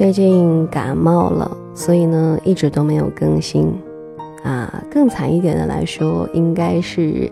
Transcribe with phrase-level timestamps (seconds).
[0.00, 3.70] 最近感冒了，所以呢一直都没有更新。
[4.42, 7.30] 啊，更惨一点的来说，应该是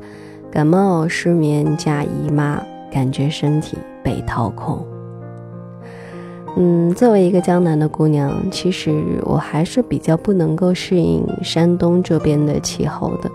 [0.51, 2.63] 感冒、失眠加姨妈，
[2.93, 4.85] 感觉身体被掏空。
[6.59, 13.31] 嗯，作为一个江南的姑娘，其实我还是比较不能够适应山东这边的气候的。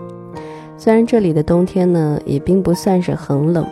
[0.78, 3.66] 虽然这里的冬天呢，也并不算是很冷。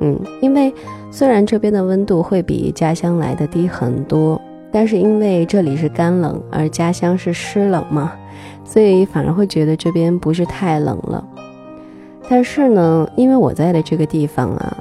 [0.00, 0.74] 嗯，因为
[1.12, 4.40] 虽然这边的温度会比家乡来的低很多，
[4.72, 8.12] 但是因为这里是干冷，而家乡是湿冷嘛，
[8.64, 11.24] 所以反而会觉得这边不是太冷了。
[12.28, 14.76] 但是呢，因为我在的这个地方啊，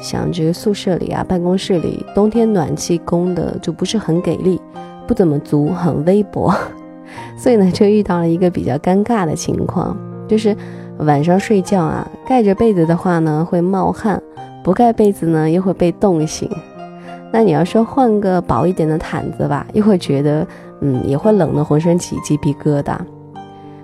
[0.00, 4.60] 像这个宿舍里啊、办公室里，冬天暖气供的就不是很给力，
[5.06, 6.52] 不怎么足，很微薄，
[7.38, 10.56] 所以呢，就遇到了一个比较尴尬的情况，就是
[10.98, 14.20] 晚上睡觉啊，盖着被子的话呢，会冒汗。
[14.64, 16.50] 不盖被子呢，又会被冻醒。
[17.32, 20.46] 那你要说换个薄一点的毯子吧，又会觉得，
[20.80, 22.96] 嗯，也会冷得浑身起鸡皮疙瘩。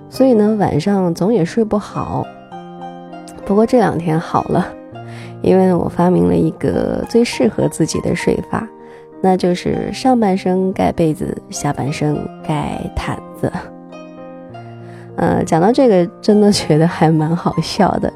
[0.09, 2.27] 所以呢，晚上总也睡不好。
[3.45, 4.67] 不过这两天好了，
[5.43, 8.67] 因为我发明了一个最适合自己的睡法，
[9.21, 13.53] 那就是上半身盖被子，下半身盖毯子。
[15.17, 18.13] 呃，讲到这个，真的觉得还蛮好笑的。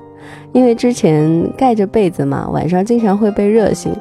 [0.52, 3.94] 因为之前盖着被子嘛，晚上经常会被热醒。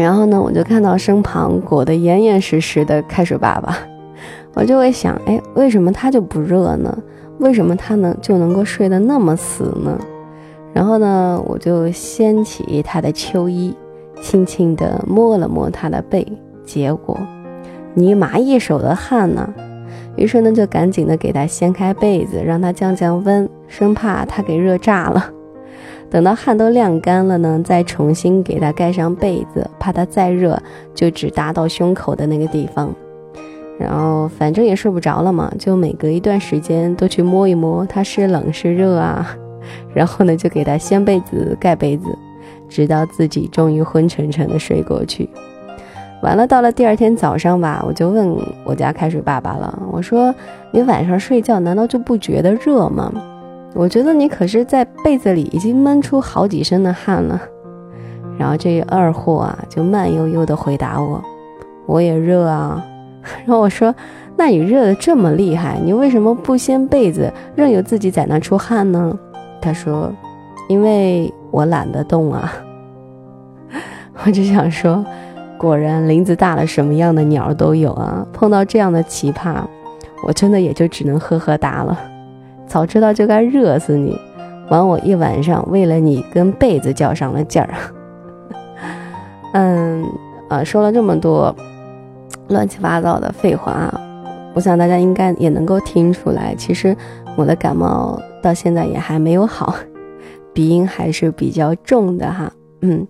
[0.00, 3.76] 然后呢，我就看到身旁裹得严严实实的开水爸爸，
[4.54, 6.96] 我就会想，哎，为什么他就不热呢？
[7.38, 9.98] 为什么他能就能够睡得那么死呢？
[10.72, 13.74] 然后呢，我就掀起他的秋衣，
[14.20, 16.26] 轻轻地摸了摸他的背，
[16.64, 17.18] 结果，
[17.94, 19.52] 尼玛一手的汗呢。
[20.16, 25.30] 于是呢，就赶紧的给他掀开被子，让他降降温，生怕他给热炸了。
[26.10, 30.60] 等到汗都晾干了呢，再重新给他盖上被子，怕他再热
[30.94, 32.94] 就只搭到胸口的那个地方。
[33.78, 39.36] 然后反正也睡不着了嘛，就每隔一段时间都去摸一摸他 是冷是热啊。
[39.94, 42.06] 然后呢，就给他掀被子盖被子，
[42.68, 45.28] 直到自己终于昏沉沉的睡过去。
[46.22, 49.80] 完了，到了第二天早上吧，我就问我家开水爸爸了。
[49.92, 50.34] 我说
[50.72, 53.12] ：“你晚上睡觉难道就不觉得热吗？
[53.74, 57.40] 我觉得你可是在被子里已经闷出好几身的汗了。”
[58.38, 61.22] 然后这二货啊，就慢悠悠地回答我
[61.86, 62.84] ：“我也热啊。
[63.44, 63.94] ”然后我说
[64.36, 69.18] ：“那你热得这么厉害，你为什么不掀被子，任由自己在那出汗呢？”
[69.60, 70.12] 他说
[70.68, 72.52] ：“因为我懒得动啊。
[74.24, 75.04] ”我就想说。
[75.58, 78.24] 果然林子大了，什么样的鸟都有啊！
[78.32, 79.56] 碰到这样的奇葩，
[80.24, 81.98] 我真的也就只能呵呵哒了。
[82.68, 84.16] 早知道就该热死你，
[84.68, 87.70] 玩我一晚上，为了你跟被子较上了劲儿。
[89.54, 90.04] 嗯，
[90.48, 91.54] 啊，说了这么多
[92.48, 94.00] 乱七八糟的废话啊，
[94.54, 96.94] 我想大家应该也能够听出来，其实
[97.36, 99.74] 我的感冒到现在也还没有好，
[100.52, 102.52] 鼻音还是比较重的哈。
[102.82, 103.06] 嗯。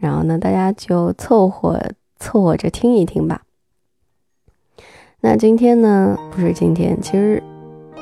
[0.00, 1.80] 然后呢，大家就凑合
[2.18, 3.42] 凑合着听一听吧。
[5.20, 7.40] 那今天呢，不是今天，其实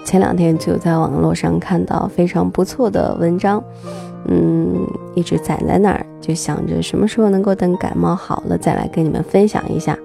[0.05, 3.63] 前两天就在网络上看到非常不错的文章，
[4.27, 9.97] 嗯，一直攒在那儿，就想着什么时候能够等感冒好了再来跟你们分享一下。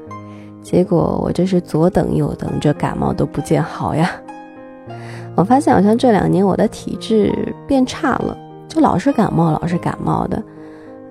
[0.61, 4.09] 结果我这是左等右等，这感冒都不见好呀。
[5.35, 7.33] 我发现好像这两年我的体质
[7.67, 10.43] 变差了，就老是感冒，老是感冒的，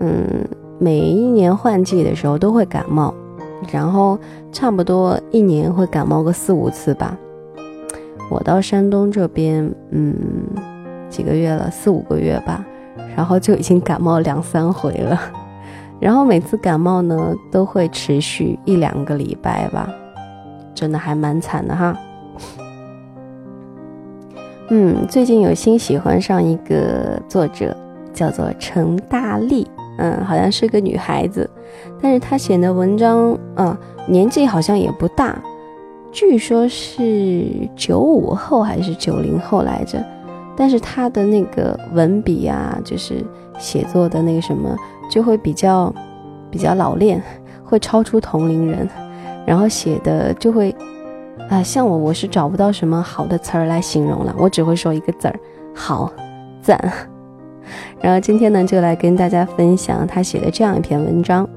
[0.00, 0.44] 嗯。
[0.80, 3.14] 每一年换季的时候都会感冒，
[3.70, 4.18] 然后
[4.50, 7.16] 差不多一年会感冒个四五次吧。
[8.30, 10.14] 我到山东这边，嗯，
[11.08, 12.64] 几个月了，四五个月吧，
[13.16, 15.20] 然后就已经感冒两三回了。
[16.00, 19.88] 然后每次感冒呢，都会持续一两个礼拜吧，
[20.74, 21.96] 真的还蛮惨的哈。
[24.70, 27.76] 嗯，最近有新喜欢上一个作者，
[28.12, 29.66] 叫做陈大力。
[29.96, 31.48] 嗯，好像是个女孩子，
[32.02, 33.76] 但是她写的文章，嗯，
[34.08, 35.40] 年纪好像也不大，
[36.14, 37.44] 据说是
[37.74, 39.98] 九五后还是九零后来着，
[40.56, 43.16] 但是他的那个文笔啊，就是
[43.58, 44.78] 写作的那个什么，
[45.10, 45.92] 就会比较
[46.52, 47.20] 比较老练，
[47.64, 48.88] 会超出同龄人，
[49.44, 50.72] 然后写的就会，
[51.50, 55.34] 啊，像我我是找不到什么好的词儿来形容了，我只会说一个字儿，
[55.74, 56.12] 好，
[56.62, 56.78] 赞。
[58.00, 61.48] 然后今天呢，就来跟大家分享他写的这样一篇文章：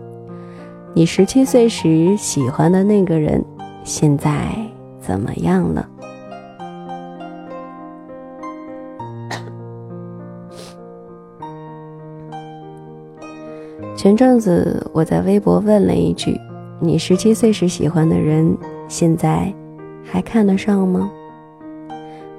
[0.96, 3.46] 你十七岁时喜欢的那个人，
[3.88, 4.54] 现在
[5.00, 5.88] 怎么样了？
[13.96, 16.38] 前阵子我在微博问了一句
[16.82, 18.58] ：“你十七岁时喜欢的人，
[18.90, 19.52] 现在
[20.04, 21.10] 还看得上吗？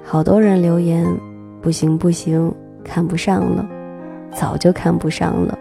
[0.03, 1.03] 好多人留言，
[1.63, 2.53] 不行不行，
[2.83, 3.67] 看不上了，
[4.31, 5.57] 早就看不上了。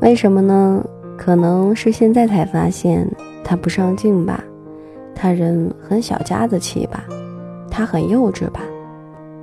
[0.00, 0.82] 为什么呢？
[1.18, 3.08] 可能是现在才发现
[3.44, 4.42] 他不上镜吧，
[5.14, 7.04] 他人很小家子气吧，
[7.70, 8.60] 他很幼稚吧，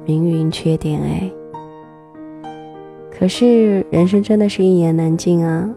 [0.05, 1.31] 命运缺点哎。
[3.11, 5.69] 可是人生真的是一言难尽啊，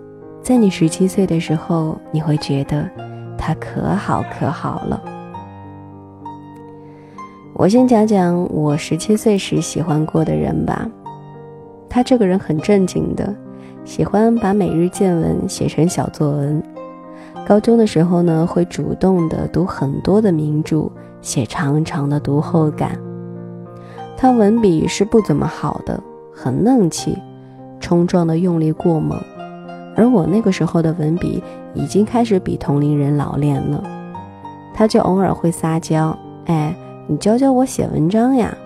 [0.42, 2.88] 在你十七岁的时候，你会觉得
[3.36, 5.02] 他可好可好了。
[7.54, 10.88] 我先讲讲我十七岁时喜欢过的人吧，
[11.88, 13.34] 他这个人很正经的。
[13.84, 16.62] 喜欢把每日见闻写成小作文。
[17.46, 22.98] 高中的时候呢，会主动的读很多的名著，写长长的读后感。
[24.16, 26.02] 他文笔是不怎么好的，
[26.34, 27.18] 很嫩气，
[27.78, 29.20] 冲撞的用力过猛。
[29.94, 31.42] 而我那个时候的文笔
[31.74, 33.84] 已经开始比同龄人老练了。
[34.72, 36.74] 他就偶尔会撒娇：“哎，
[37.06, 38.56] 你教教我写文章呀。”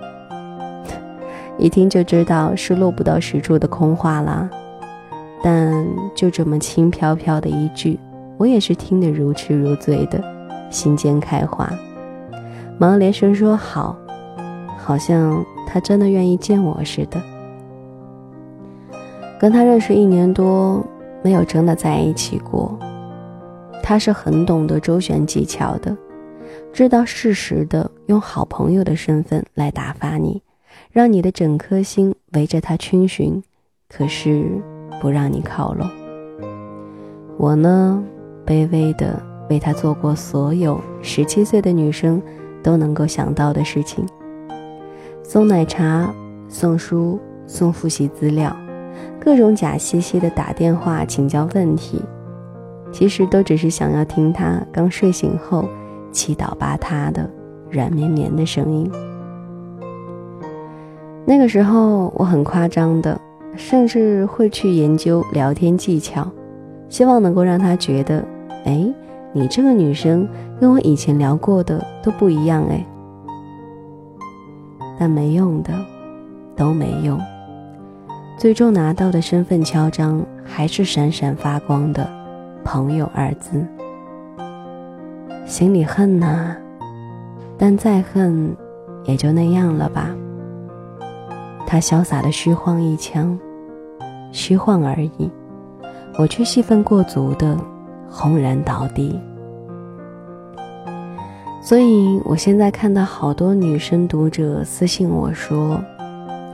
[1.59, 4.49] 一听就知道是落不到实处的空话啦。
[5.43, 7.99] 但就这么轻飘飘的一句，
[8.39, 10.23] 我也是听得如痴如醉的，
[10.71, 11.71] 心间开花，
[12.79, 13.95] 忙连声说好，
[14.79, 17.21] 好像他真的愿意见我似的。
[19.39, 20.83] 跟他认识一年多，
[21.23, 22.79] 没有真的在一起过。
[23.83, 25.95] 他是很懂得周旋技巧的，
[26.73, 30.41] 知道适时的用好朋友的身份来打发你，
[30.91, 33.43] 让你的整颗心围着他逡巡。
[33.89, 34.63] 可是。
[35.01, 35.89] 不让你靠拢。
[37.37, 38.03] 我呢，
[38.49, 42.23] 卑微的为他做过所有十七岁的女生
[42.63, 44.07] 都能够想到的事情：
[45.23, 46.11] 送奶茶、
[46.49, 48.57] 送书、送复习资料，
[49.21, 52.03] 各种假兮兮的打电话请教问题，
[52.91, 55.69] 其实都只是想要听他刚睡醒后
[56.11, 57.29] 七倒八塌的
[57.71, 58.91] 软绵绵的声音。
[61.27, 63.21] 那个时候，我很夸张的。
[63.57, 66.31] 甚至会去研究聊天技巧，
[66.89, 68.25] 希望能够让他觉得，
[68.69, 68.87] 哎，
[69.33, 70.29] 你这个女生
[70.61, 72.85] 跟我以前聊过的都不一样哎。
[75.01, 75.73] 但没用的，
[76.55, 77.19] 都没用，
[78.37, 82.07] 最终拿到的身份敲章还是闪闪发光的
[82.63, 83.65] “朋友”二字。
[85.47, 86.55] 心里恨呐，
[87.57, 88.55] 但再恨，
[89.05, 90.15] 也就那样了吧。
[91.67, 93.39] 他潇洒的虚晃一枪。
[94.31, 95.31] 虚晃而已，
[96.19, 97.57] 我却戏份过足的
[98.11, 99.19] 轰然倒地。
[101.63, 105.81] 所以，我现在看到好多女生读者私信我说，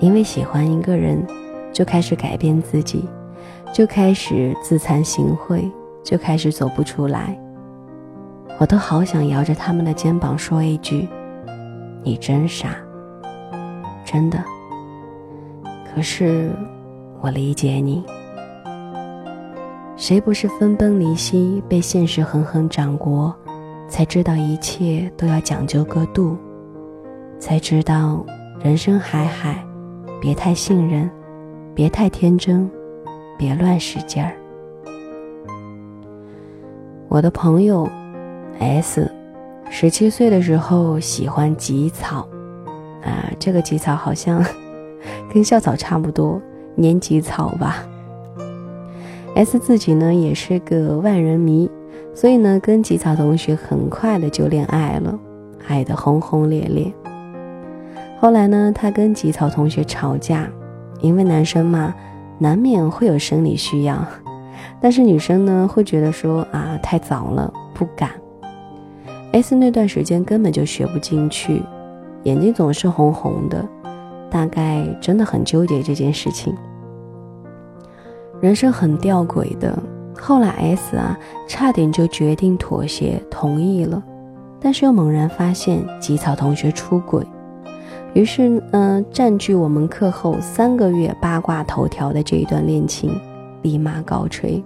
[0.00, 1.24] 因为喜欢一个人，
[1.72, 3.08] 就开始改变自己，
[3.72, 5.70] 就开始自惭形秽，
[6.02, 7.38] 就开始走不出来。
[8.58, 11.08] 我都好想摇着他们的肩膀说一句
[12.02, 12.76] ：“你真傻，
[14.04, 14.38] 真的。”
[15.94, 16.50] 可是。
[17.20, 18.04] 我理解你，
[20.06, 23.32] 谁不是分崩离析，被现实狠狠掌掴，
[23.88, 26.36] 才知道一切都要讲究个度，
[27.38, 28.22] 才知道
[28.62, 29.66] 人生海海，
[30.20, 31.10] 别太信任，
[31.74, 32.70] 别太天真，
[33.38, 34.32] 别乱使劲儿。
[37.08, 37.88] 我的朋友
[38.58, 39.10] S，
[39.70, 42.28] 十七岁的时候喜欢吉草，
[43.02, 44.44] 啊，这个吉草好像
[45.32, 46.38] 跟校草差不多。
[46.76, 47.86] 年级草吧。
[49.34, 51.68] S 自己呢也是个万人迷，
[52.14, 55.18] 所以呢跟吉草同学很快的就恋爱了，
[55.66, 56.92] 爱得轰轰烈烈。
[58.20, 60.48] 后来呢，他跟吉草同学吵架，
[61.00, 61.94] 因为男生嘛，
[62.38, 64.06] 难免会有生理需要，
[64.80, 68.10] 但是女生呢会觉得说啊太早了，不敢。
[69.32, 71.60] S 那段时间根本就学不进去，
[72.22, 73.66] 眼睛总是红红的。
[74.30, 76.54] 大概真的很纠结这件事情，
[78.40, 79.76] 人生很吊诡的。
[80.18, 84.02] 后来 S 啊，差点就决定妥协同意了，
[84.60, 87.26] 但是又猛然发现吉草同学出轨，
[88.14, 93.18] 于是嗯，占据我们课后三个月八卦头条的这一段恋情，
[93.62, 94.62] 立马告吹。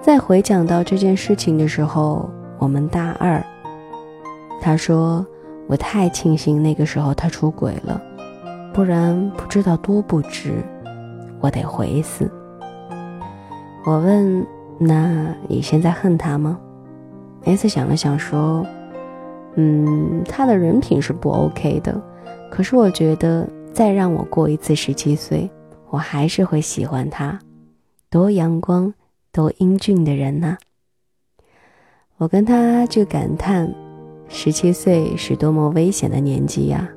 [0.00, 3.44] 在回讲到这件事情的时候，我们大二，
[4.60, 5.24] 他说。
[5.68, 8.02] 我太庆幸那个时候他出轨了，
[8.74, 10.62] 不然不知道多不值，
[11.42, 12.30] 我得回死。
[13.84, 14.46] 我问
[14.78, 16.58] ：“那你现在恨他吗
[17.44, 18.64] ？”S 想了想说
[19.56, 22.00] ：“嗯，他的人品是不 OK 的，
[22.50, 25.50] 可是我觉得再让我过一次十七岁，
[25.90, 27.38] 我还是会喜欢他，
[28.08, 28.94] 多阳光，
[29.32, 30.56] 多英俊的人呐？
[32.18, 33.74] 我跟他就感叹，
[34.28, 36.88] 十七岁是多么危险的年纪呀，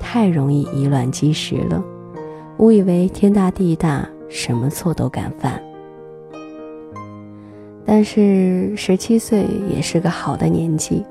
[0.00, 1.84] 太容易以卵击石了。
[2.58, 5.60] 误以为天大地大，什么错都敢犯。
[7.84, 11.04] 但是十七岁也是个好的年纪，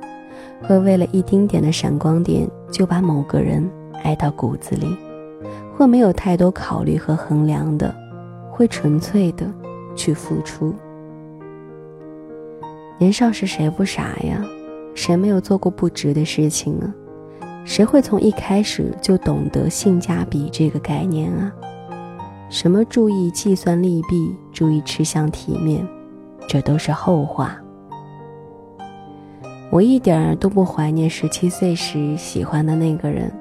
[0.63, 3.69] 会为了一丁点的闪光点就把某个人
[4.03, 4.87] 爱到骨子里，
[5.75, 7.93] 会没有太多考虑和衡量的，
[8.49, 9.45] 会纯粹的
[9.95, 10.73] 去付出。
[12.97, 14.43] 年少时谁不傻呀？
[14.95, 16.93] 谁没有做过不值的事情啊？
[17.65, 21.51] 谁会从一开始就懂得性价比这个概念啊？
[22.49, 25.87] 什么注意计算利弊，注意吃相体面？
[26.47, 27.57] 这都是后话。
[29.71, 33.31] 我一点儿都不怀念十七岁时喜欢的那个人，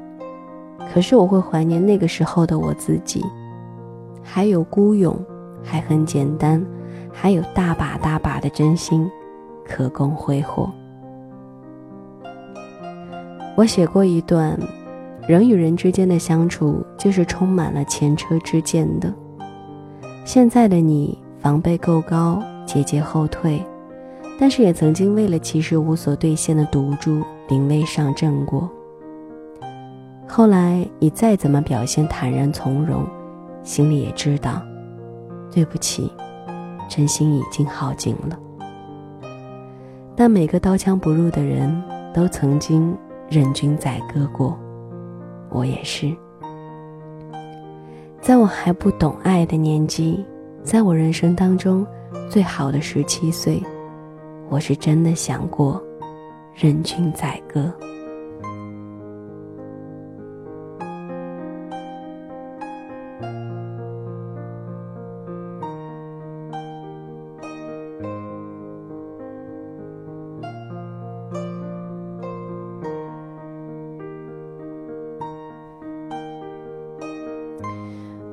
[0.90, 3.22] 可是我会怀念那个时候的我自己，
[4.22, 5.14] 还有孤勇，
[5.62, 6.64] 还很简单，
[7.12, 9.10] 还有大把大把的真心，
[9.66, 10.72] 可供挥霍。
[13.56, 14.58] 我写过一段，
[15.26, 19.12] 人与人之间的相处就是充满了前车之鉴的。
[20.24, 22.42] 现在的你防备够高。
[22.64, 23.60] 节节后退，
[24.38, 28.70] 但是也曾经为了其实无所兑现的赌注临危上阵过。
[30.26, 33.04] 后来你再怎么表现坦然从容，
[33.62, 34.62] 心里也知道，
[35.50, 36.10] 对不起，
[36.88, 38.38] 真心已经耗尽了。
[40.16, 41.82] 但每个刀枪不入的人
[42.14, 42.96] 都曾经
[43.32, 44.58] 任君宰割过，
[45.48, 46.14] 我也是。
[48.20, 50.22] 在我还不懂爱的年纪，
[50.62, 51.86] 在我人生当中。
[52.28, 53.62] 最好的十七岁，
[54.50, 55.82] 我是真的想过
[56.54, 57.72] 任君宰割。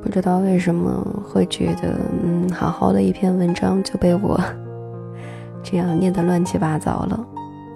[0.09, 4.41] 不知道为什么会觉得，嗯，好好的一篇文章就被我
[5.61, 7.27] 这样念得乱七八糟了。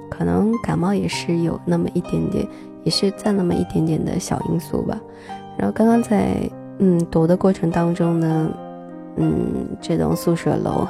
[0.09, 2.47] 可能感冒也是有那么一点点，
[2.83, 4.99] 也是占那么一点点的小因素吧。
[5.59, 6.37] 然后刚刚在
[6.79, 8.49] 嗯读的过程当中呢，
[9.17, 10.87] 嗯，这栋宿舍楼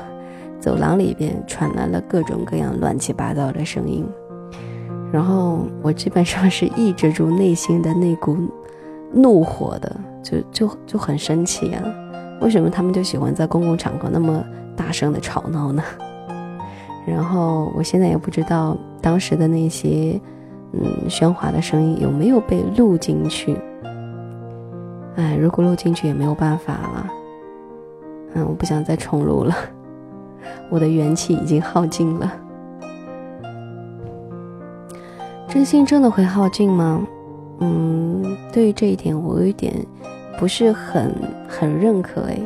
[0.62, 4.08] 走廊里边传来了各种各样乱七八糟的声音，
[5.12, 8.38] 然后我基本上是抑制住内心的那股
[9.12, 9.94] 怒火的。
[10.24, 11.84] 就就就很生气啊！
[12.42, 14.44] 为什么他们就喜欢在公共场合那么
[14.76, 15.84] 大声的吵闹呢？
[17.06, 20.20] 然后我现在也不知道当时的那些
[20.72, 23.58] 嗯喧哗的声音有没有被录进去。
[25.16, 27.08] 哎，如果录进去也没有办法了。
[28.36, 29.54] 嗯，我不想再重录了，
[30.72, 32.34] 我的元气已经耗尽了。
[35.48, 37.06] 真心真的会耗尽吗？
[37.60, 39.72] 嗯，对于这一点，我有一点。
[40.38, 41.14] 不是很
[41.48, 42.42] 很认可诶。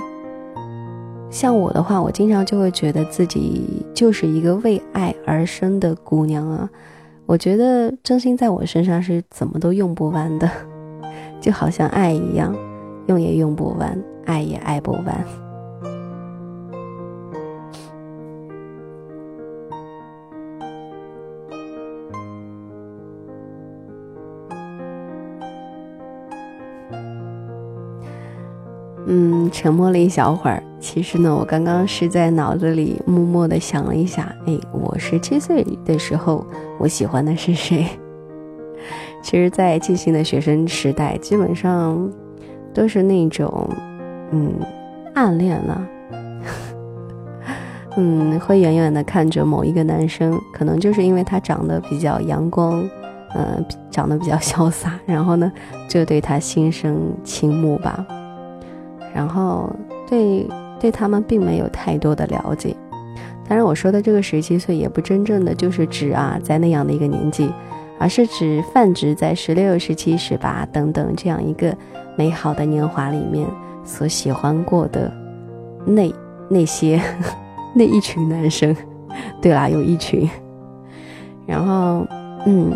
[1.30, 6.70] 像我的话，我经常就会觉得自己就是一个为爱而生的姑娘啊。
[7.26, 10.50] 我觉得真心在我身上是怎么都用不完的，
[11.42, 12.56] 就好像爱一样，
[13.08, 15.47] 用也用不完，爱也爱不完。
[29.10, 30.62] 嗯，沉默了一小会儿。
[30.80, 36.46] 其实呢，我刚刚是在脑子里默默的想了一下，哎，我十七岁的时候，
[36.78, 37.88] 我喜欢的是谁？
[39.24, 42.10] 其实，在进行的学生时代，基本上
[42.74, 43.70] 都是那种，
[44.32, 44.54] 嗯，
[45.16, 45.88] 暗恋了。
[47.98, 52.88] 嗯，会远远的看着某一个男生，可能就是因为他长得比较阳光，
[53.36, 55.52] 嗯，长得比较潇洒，然后呢，
[55.90, 58.06] 就对他心生倾慕吧。
[59.18, 59.68] 然后
[60.08, 60.48] 对
[60.80, 62.76] 对他们并没有太多的了解，
[63.50, 67.52] 当然我说的这个十七岁也不真正的就是指啊在那样的一个年纪，
[67.98, 71.76] 而是指泛指在十六、十七、十八等等这样一个
[72.16, 73.48] 美好的年华里面
[73.84, 75.12] 所喜欢过的
[75.84, 76.14] 那
[76.48, 77.02] 那些
[77.74, 78.76] 那一群男生。
[79.42, 80.30] 对啦，有一群。
[81.48, 82.06] 然后
[82.46, 82.72] 嗯，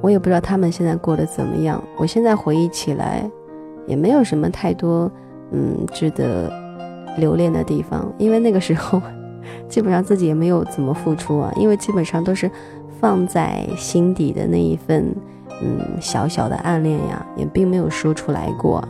[0.00, 1.80] 我也不知道他们现在过得怎么样。
[1.96, 3.30] 我现在回忆起来。
[3.86, 5.10] 也没有什么太多，
[5.50, 6.52] 嗯，值得
[7.18, 9.00] 留恋的地方，因为那个时候，
[9.68, 12.50] 基本上自己也没有怎么付出啊，因为基本上都是
[13.00, 15.14] 放在心底的那一份，
[15.62, 18.82] 嗯，小小的暗恋呀，也并没有说出来过。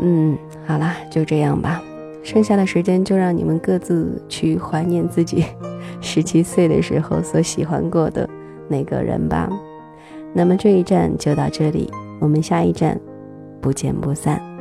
[0.00, 1.82] 嗯，好啦，就这样吧。
[2.22, 5.44] 剩下的时间就让你们各自去怀念自己
[6.02, 8.28] 十七岁的时候所喜欢过的
[8.68, 9.48] 那个人吧。
[10.34, 11.88] 那么这一站就到这里，
[12.20, 13.00] 我们下一站
[13.60, 14.55] 不见不散。